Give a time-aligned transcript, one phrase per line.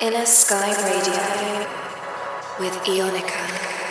[0.00, 1.68] Inner Sky Radio
[2.58, 3.89] with Ionica.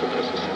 [0.00, 0.55] There'll be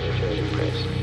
[0.00, 1.01] strife